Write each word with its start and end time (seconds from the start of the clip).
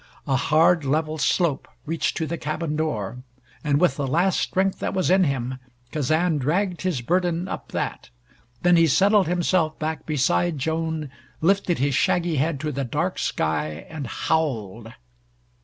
A 0.25 0.35
hard 0.35 0.83
level 0.83 1.19
slope 1.19 1.67
reached 1.85 2.17
to 2.17 2.25
the 2.25 2.39
cabin 2.39 2.75
door, 2.75 3.21
and 3.63 3.79
with 3.79 3.97
the 3.97 4.07
last 4.07 4.39
strength 4.39 4.79
that 4.79 4.95
was 4.95 5.11
in 5.11 5.25
him 5.25 5.59
Kazan 5.91 6.39
dragged 6.39 6.81
his 6.81 7.01
burden 7.01 7.47
up 7.47 7.71
that. 7.73 8.09
Then 8.63 8.77
he 8.77 8.87
settled 8.87 9.27
himself 9.27 9.77
back 9.77 10.07
beside 10.07 10.57
Joan, 10.57 11.11
lifted 11.39 11.77
his 11.77 11.93
shaggy 11.93 12.37
head 12.37 12.59
to 12.61 12.71
the 12.71 12.83
dark 12.83 13.19
sky 13.19 13.85
and 13.87 14.07
howled. 14.07 14.91